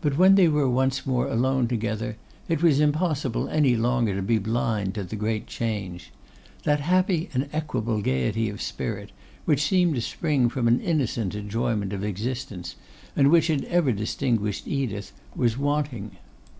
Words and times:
But 0.00 0.18
when 0.18 0.34
they 0.34 0.48
were 0.48 0.68
once 0.68 1.06
more 1.06 1.28
alone 1.28 1.68
together, 1.68 2.16
it 2.48 2.60
was 2.60 2.80
impossible 2.80 3.48
any 3.48 3.76
longer 3.76 4.12
to 4.16 4.20
be 4.20 4.38
blind 4.38 4.94
to 4.96 5.04
the 5.04 5.14
great 5.14 5.46
change. 5.46 6.10
That 6.64 6.80
happy 6.80 7.30
and 7.32 7.48
equable 7.52 8.02
gaiety 8.02 8.48
of 8.48 8.60
spirit, 8.60 9.12
which 9.44 9.62
seemed 9.62 9.94
to 9.94 10.00
spring 10.00 10.48
from 10.48 10.66
an 10.66 10.80
innocent 10.80 11.36
enjoyment 11.36 11.92
of 11.92 12.02
existence, 12.02 12.74
and 13.14 13.30
which 13.30 13.46
had 13.46 13.62
ever 13.66 13.92
distinguished 13.92 14.66
Edith, 14.66 15.12
was 15.36 15.56
wanting. 15.56 16.16